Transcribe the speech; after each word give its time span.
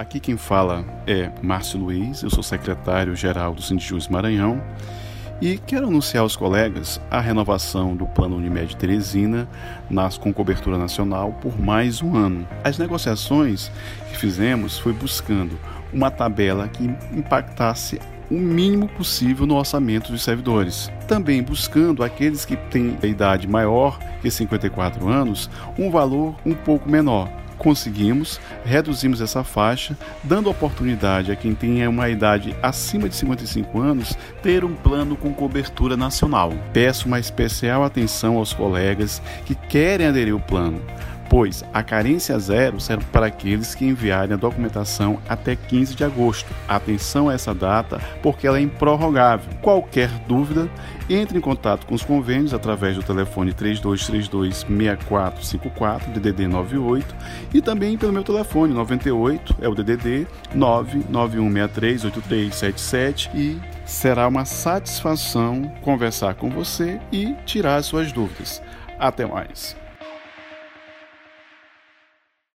Aqui 0.00 0.18
quem 0.18 0.38
fala 0.38 0.82
é 1.06 1.30
Márcio 1.42 1.78
Luiz, 1.78 2.22
eu 2.22 2.30
sou 2.30 2.42
secretário-geral 2.42 3.52
do 3.52 3.60
Sindjus 3.60 4.08
Maranhão 4.08 4.58
e 5.42 5.58
quero 5.58 5.88
anunciar 5.88 6.22
aos 6.22 6.34
colegas 6.34 6.98
a 7.10 7.20
renovação 7.20 7.94
do 7.94 8.06
Plano 8.06 8.36
Unimed 8.36 8.78
Teresina 8.78 9.46
nas, 9.90 10.16
com 10.16 10.32
cobertura 10.32 10.78
nacional 10.78 11.34
por 11.42 11.60
mais 11.60 12.00
um 12.00 12.16
ano. 12.16 12.48
As 12.64 12.78
negociações 12.78 13.70
que 14.08 14.16
fizemos 14.16 14.78
foi 14.78 14.94
buscando 14.94 15.60
uma 15.92 16.10
tabela 16.10 16.66
que 16.66 16.82
impactasse 17.14 18.00
o 18.30 18.34
mínimo 18.36 18.88
possível 18.88 19.44
no 19.44 19.56
orçamento 19.56 20.10
dos 20.10 20.22
servidores. 20.22 20.90
Também 21.06 21.42
buscando 21.42 22.02
aqueles 22.02 22.46
que 22.46 22.56
têm 22.56 22.96
a 23.02 23.06
idade 23.06 23.46
maior 23.46 23.98
que 24.22 24.30
54 24.30 25.06
anos, 25.10 25.50
um 25.78 25.90
valor 25.90 26.34
um 26.46 26.54
pouco 26.54 26.88
menor. 26.88 27.39
Conseguimos, 27.60 28.40
reduzimos 28.64 29.20
essa 29.20 29.44
faixa, 29.44 29.94
dando 30.24 30.48
oportunidade 30.48 31.30
a 31.30 31.36
quem 31.36 31.54
tem 31.54 31.86
uma 31.86 32.08
idade 32.08 32.56
acima 32.62 33.06
de 33.06 33.14
55 33.14 33.78
anos 33.78 34.16
ter 34.42 34.64
um 34.64 34.74
plano 34.74 35.14
com 35.14 35.30
cobertura 35.34 35.94
nacional. 35.94 36.54
Peço 36.72 37.06
uma 37.06 37.20
especial 37.20 37.84
atenção 37.84 38.38
aos 38.38 38.54
colegas 38.54 39.20
que 39.44 39.54
querem 39.54 40.06
aderir 40.06 40.32
ao 40.32 40.40
plano 40.40 40.80
pois 41.30 41.64
a 41.72 41.80
carência 41.80 42.36
zero 42.40 42.80
serve 42.80 43.04
para 43.12 43.26
aqueles 43.26 43.72
que 43.72 43.86
enviarem 43.86 44.34
a 44.34 44.36
documentação 44.36 45.22
até 45.28 45.54
15 45.54 45.94
de 45.94 46.02
agosto. 46.02 46.52
Atenção 46.66 47.28
a 47.28 47.34
essa 47.34 47.54
data, 47.54 48.00
porque 48.20 48.48
ela 48.48 48.58
é 48.58 48.60
improrrogável. 48.60 49.48
Qualquer 49.62 50.08
dúvida, 50.26 50.68
entre 51.08 51.38
em 51.38 51.40
contato 51.40 51.86
com 51.86 51.94
os 51.94 52.02
convênios 52.02 52.52
através 52.52 52.96
do 52.96 53.04
telefone 53.04 53.52
3232-6454, 53.52 56.08
DDD 56.12 56.48
98, 56.48 57.14
e 57.54 57.62
também 57.62 57.96
pelo 57.96 58.12
meu 58.12 58.24
telefone 58.24 58.74
98, 58.74 59.54
é 59.60 59.68
o 59.68 59.74
DDD 59.74 60.26
991638377 60.56 63.30
e 63.32 63.56
será 63.86 64.26
uma 64.26 64.44
satisfação 64.44 65.70
conversar 65.80 66.34
com 66.34 66.50
você 66.50 66.98
e 67.12 67.36
tirar 67.46 67.80
suas 67.84 68.10
dúvidas. 68.10 68.60
Até 68.98 69.24
mais. 69.24 69.78